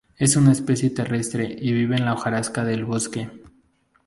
Es 0.17 0.35
una 0.35 0.51
especie 0.53 0.89
terrestre 0.89 1.55
y 1.59 1.73
vive 1.73 1.95
en 1.95 2.05
la 2.05 2.15
hojarasca 2.15 2.65
del 2.65 2.85
bosque. 2.85 3.29